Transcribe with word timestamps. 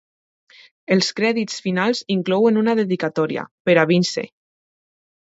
Els 0.95 1.09
crèdits 1.19 1.59
finals 1.65 2.01
inclouen 2.15 2.57
una 2.63 2.75
dedicatòria, 2.79 3.45
"Per 3.69 3.77
a 3.83 3.85
Vince". 3.93 4.25